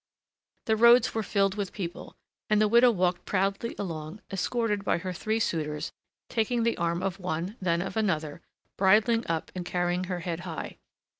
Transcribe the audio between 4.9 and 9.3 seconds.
her three suitors, taking the arm of one, then of another, bridling